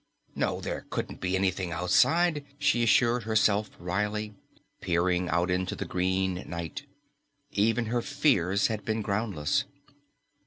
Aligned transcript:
No, 0.35 0.59
there 0.61 0.87
couldn't 0.89 1.21
be 1.21 1.35
anything 1.35 1.71
outside, 1.71 2.43
she 2.57 2.81
assured 2.81 3.21
herself 3.21 3.69
wryly, 3.77 4.33
peering 4.79 5.29
out 5.29 5.51
into 5.51 5.75
the 5.75 5.85
green 5.85 6.43
night. 6.47 6.87
Even 7.51 7.85
her 7.85 8.01
fears 8.01 8.65
had 8.65 8.83
been 8.83 9.03
groundless. 9.03 9.65